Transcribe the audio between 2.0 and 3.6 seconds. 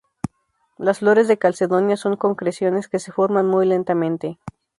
concreciones que se forman